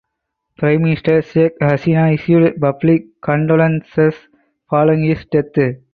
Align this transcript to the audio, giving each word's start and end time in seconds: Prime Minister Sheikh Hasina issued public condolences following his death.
Prime 0.57 0.81
Minister 0.81 1.21
Sheikh 1.21 1.59
Hasina 1.61 2.11
issued 2.15 2.59
public 2.59 3.21
condolences 3.21 4.15
following 4.67 5.03
his 5.03 5.23
death. 5.25 5.53